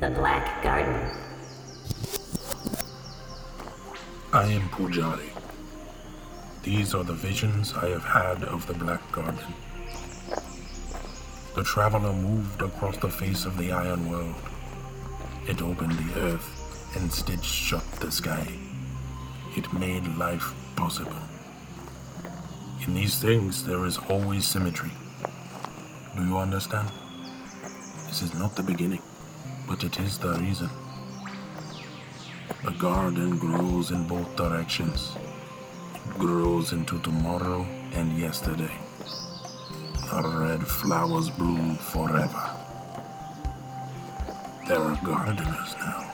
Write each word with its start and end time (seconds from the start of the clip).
The 0.00 0.08
Black 0.08 0.62
Garden. 0.62 1.10
I 4.32 4.44
am 4.44 4.66
Pujari. 4.70 5.28
These 6.62 6.94
are 6.94 7.04
the 7.04 7.12
visions 7.12 7.74
I 7.74 7.88
have 7.88 8.04
had 8.04 8.42
of 8.44 8.66
the 8.66 8.72
Black 8.72 9.02
Garden. 9.12 9.52
The 11.54 11.62
traveler 11.62 12.14
moved 12.14 12.62
across 12.62 12.96
the 12.96 13.10
face 13.10 13.44
of 13.44 13.58
the 13.58 13.70
Iron 13.70 14.10
World. 14.10 14.34
It 15.46 15.60
opened 15.60 15.92
the 15.92 16.20
earth 16.20 16.96
and 16.96 17.12
stitched 17.12 17.44
shut 17.44 17.84
the 18.00 18.10
sky. 18.10 18.46
It 19.56 19.70
made 19.74 20.06
life 20.16 20.54
possible. 20.74 21.22
In 22.86 22.94
these 22.94 23.18
things, 23.20 23.62
there 23.66 23.84
is 23.84 23.98
always 24.08 24.46
symmetry. 24.46 24.92
Do 26.16 26.24
you 26.24 26.38
understand? 26.38 26.88
This 28.08 28.22
is 28.22 28.32
not 28.32 28.56
the 28.56 28.62
beginning, 28.62 29.02
but 29.66 29.84
it 29.84 29.98
is 29.98 30.18
the 30.18 30.34
reason. 30.34 30.70
The 32.64 32.70
garden 32.72 33.38
grows 33.38 33.90
in 33.90 34.06
both 34.06 34.36
directions. 34.36 35.16
It 35.94 36.18
grows 36.18 36.72
into 36.72 36.98
tomorrow 37.00 37.66
and 37.92 38.18
yesterday. 38.18 38.76
The 40.10 40.22
red 40.22 40.66
flowers 40.66 41.30
bloom 41.30 41.76
forever. 41.76 42.50
There 44.68 44.78
are 44.78 45.00
gardeners 45.04 45.74
now. 45.80 46.12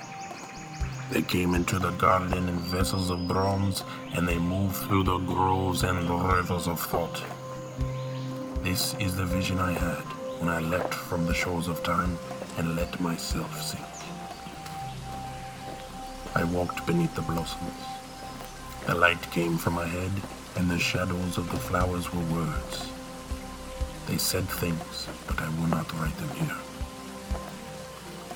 They 1.10 1.22
came 1.22 1.54
into 1.54 1.78
the 1.78 1.90
garden 1.92 2.48
in 2.48 2.58
vessels 2.58 3.10
of 3.10 3.26
bronze, 3.28 3.82
and 4.14 4.28
they 4.28 4.38
moved 4.38 4.76
through 4.76 5.04
the 5.04 5.18
groves 5.18 5.82
and 5.82 6.08
rivers 6.08 6.66
of 6.66 6.80
thought. 6.80 7.22
This 8.62 8.94
is 9.00 9.16
the 9.16 9.24
vision 9.24 9.58
I 9.58 9.72
had 9.72 10.27
when 10.38 10.48
I 10.48 10.60
leapt 10.60 10.94
from 10.94 11.26
the 11.26 11.34
shores 11.34 11.68
of 11.68 11.82
time 11.82 12.18
and 12.56 12.76
let 12.76 13.00
myself 13.00 13.60
sink. 13.60 13.84
I 16.34 16.44
walked 16.44 16.86
beneath 16.86 17.14
the 17.14 17.22
blossoms. 17.22 17.82
The 18.86 18.94
light 18.94 19.20
came 19.32 19.58
from 19.58 19.74
my 19.74 19.86
head, 19.86 20.12
and 20.56 20.70
the 20.70 20.78
shadows 20.78 21.38
of 21.38 21.50
the 21.50 21.56
flowers 21.56 22.12
were 22.12 22.24
words. 22.34 22.88
They 24.06 24.18
said 24.18 24.48
things, 24.48 25.08
but 25.26 25.40
I 25.40 25.48
will 25.50 25.68
not 25.68 25.92
write 25.94 26.16
them 26.18 26.30
here. 26.36 26.56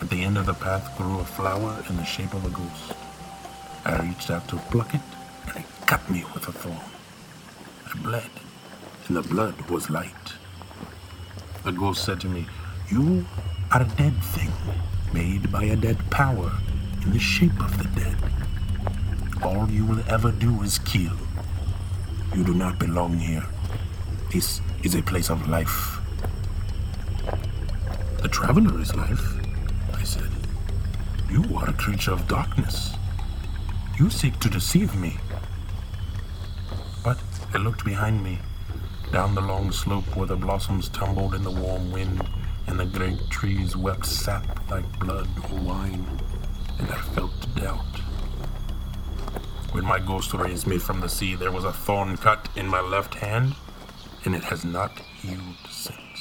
At 0.00 0.10
the 0.10 0.22
end 0.24 0.36
of 0.36 0.46
the 0.46 0.54
path 0.54 0.96
grew 0.98 1.20
a 1.20 1.24
flower 1.24 1.82
in 1.88 1.96
the 1.96 2.04
shape 2.04 2.34
of 2.34 2.44
a 2.44 2.50
ghost. 2.50 2.94
I 3.84 4.02
reached 4.02 4.30
out 4.30 4.48
to 4.48 4.56
pluck 4.70 4.94
it, 4.94 5.00
and 5.48 5.56
it 5.58 5.86
cut 5.86 6.08
me 6.10 6.24
with 6.34 6.48
a 6.48 6.52
thorn. 6.52 6.90
I 7.86 7.98
bled, 8.02 8.30
and 9.06 9.16
the 9.16 9.22
blood 9.22 9.70
was 9.70 9.90
light. 9.90 10.34
The 11.64 11.70
ghost 11.70 12.04
said 12.04 12.20
to 12.22 12.28
me, 12.28 12.46
You 12.90 13.24
are 13.70 13.82
a 13.82 13.88
dead 13.96 14.14
thing, 14.22 14.50
made 15.12 15.52
by 15.52 15.64
a 15.64 15.76
dead 15.76 15.98
power, 16.10 16.50
in 17.02 17.12
the 17.12 17.20
shape 17.20 17.58
of 17.60 17.78
the 17.78 18.00
dead. 18.00 18.16
All 19.44 19.70
you 19.70 19.86
will 19.86 20.02
ever 20.08 20.32
do 20.32 20.62
is 20.62 20.80
kill. 20.80 21.12
You 22.34 22.42
do 22.42 22.52
not 22.54 22.80
belong 22.80 23.18
here. 23.18 23.44
This 24.32 24.60
is 24.82 24.96
a 24.96 25.02
place 25.02 25.30
of 25.30 25.48
life. 25.48 25.98
The 28.22 28.28
traveler 28.28 28.80
is 28.80 28.94
life, 28.96 29.22
I 29.94 30.02
said. 30.02 30.30
You 31.30 31.44
are 31.56 31.70
a 31.70 31.74
creature 31.74 32.12
of 32.12 32.26
darkness. 32.26 32.94
You 33.98 34.10
seek 34.10 34.40
to 34.40 34.50
deceive 34.50 34.96
me. 34.96 35.18
But 37.04 37.18
I 37.54 37.58
looked 37.58 37.84
behind 37.84 38.24
me, 38.24 38.38
down 39.12 39.34
the 39.34 39.40
long 39.42 39.70
slope 39.70 40.16
where 40.16 40.26
the 40.26 40.34
blossoms 40.34 40.88
tumbled 40.88 41.34
in 41.34 41.42
the 41.42 41.50
warm 41.50 41.92
wind 41.92 42.26
and 42.66 42.80
the 42.80 42.86
great 42.86 43.18
trees 43.28 43.76
wept 43.76 44.06
sap 44.06 44.70
like 44.70 44.98
blood 44.98 45.28
or 45.50 45.58
wine, 45.60 46.06
and 46.78 46.90
I 46.90 46.96
felt 46.96 47.54
doubt. 47.54 47.84
When 49.72 49.84
my 49.84 49.98
ghost 49.98 50.32
raised 50.32 50.66
me 50.66 50.78
from 50.78 51.00
the 51.00 51.10
sea, 51.10 51.34
there 51.34 51.52
was 51.52 51.64
a 51.64 51.72
thorn 51.72 52.16
cut 52.16 52.48
in 52.56 52.66
my 52.66 52.80
left 52.80 53.14
hand, 53.16 53.54
and 54.24 54.34
it 54.34 54.44
has 54.44 54.64
not 54.64 54.98
healed 54.98 55.56
since. 55.68 56.11